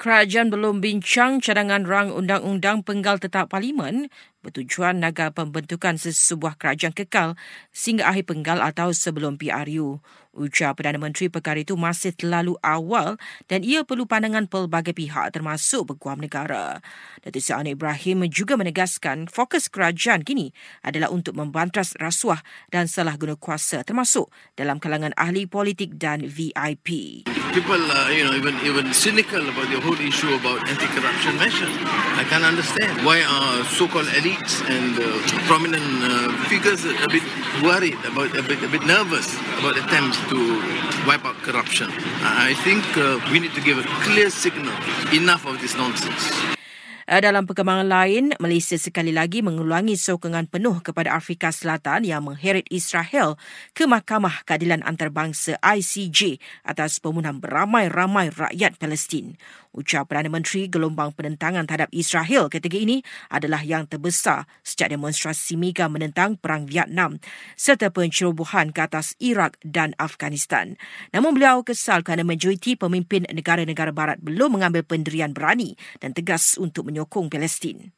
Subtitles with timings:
[0.00, 4.08] kerajaan belum bincang cadangan rang undang-undang penggal tetap parlimen
[4.40, 7.36] bertujuan naga pembentukan sesebuah kerajaan kekal
[7.68, 10.00] sehingga akhir penggal atau sebelum PRU.
[10.32, 15.92] Ujar Perdana Menteri perkara itu masih terlalu awal dan ia perlu pandangan pelbagai pihak termasuk
[15.92, 16.80] peguam negara.
[17.20, 22.40] Datuk Seri Anwar Ibrahim juga menegaskan fokus kerajaan kini adalah untuk membantras rasuah
[22.72, 27.28] dan salah guna kuasa termasuk dalam kalangan ahli politik dan VIP.
[27.52, 31.74] People are, you know, even even cynical about the whole issue about anti-corruption measures.
[32.14, 35.06] I can't understand why are so-called elites and uh,
[35.50, 37.24] prominent uh, figures a bit
[37.62, 40.38] worried about, a bit, a bit nervous about attempts to
[41.06, 41.90] wipe out corruption.
[42.22, 44.72] I think uh, we need to give a clear signal.
[45.12, 46.59] Enough of this nonsense.
[47.10, 52.70] Eh, dalam perkembangan lain, Malaysia sekali lagi mengulangi sokongan penuh kepada Afrika Selatan yang mengheret
[52.70, 53.34] Israel
[53.74, 59.34] ke Mahkamah Keadilan Antarabangsa ICJ atas pembunuhan beramai-ramai rakyat Palestin.
[59.70, 65.86] Ucap Perdana Menteri gelombang penentangan terhadap Israel ketika ini adalah yang terbesar sejak demonstrasi mega
[65.86, 67.22] menentang Perang Vietnam
[67.54, 70.74] serta pencerobohan ke atas Iraq dan Afghanistan.
[71.14, 76.90] Namun beliau kesal kerana majoriti pemimpin negara-negara barat belum mengambil pendirian berani dan tegas untuk
[77.00, 77.96] menyokong Palestin.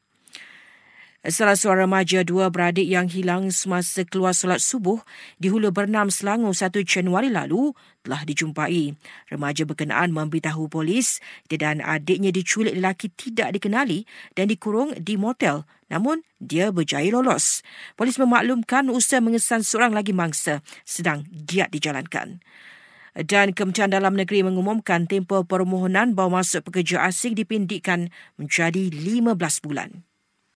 [1.22, 4.98] Salah seorang remaja dua beradik yang hilang semasa keluar solat subuh
[5.38, 7.70] di Hulu Bernam Selangor 1 Januari lalu
[8.02, 8.98] telah dijumpai.
[9.30, 14.02] Remaja berkenaan memberitahu polis dia dan adiknya diculik lelaki tidak dikenali
[14.34, 17.62] dan dikurung di motel namun dia berjaya lolos.
[17.94, 22.42] Polis memaklumkan usaha mengesan seorang lagi mangsa sedang giat dijalankan.
[23.12, 28.08] Dan Kementerian Dalam Negeri mengumumkan tempoh permohonan bawa masuk pekerja asing dipindikkan
[28.40, 30.04] menjadi 15 bulan.